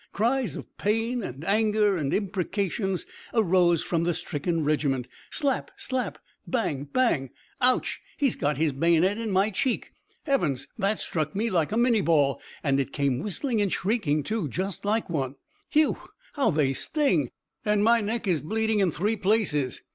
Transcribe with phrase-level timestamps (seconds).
[0.13, 3.05] Cries of pain and anger, and imprecations
[3.35, 5.07] arose from the stricken regiment.
[5.29, 5.69] "Slap!
[5.77, 6.85] Slap!" "Bang!
[6.85, 7.29] Bang!"
[7.61, 8.01] "Ouch!
[8.17, 9.91] He's got his bayonet in my cheek!"
[10.23, 12.41] "Heavens, that struck me like a minie ball!
[12.63, 15.35] And it came, whistling and shrieking, too, just like one!"
[15.69, 15.97] "Phew,
[16.33, 17.29] how they sting!
[17.63, 19.83] and my neck is bleeding in three places!"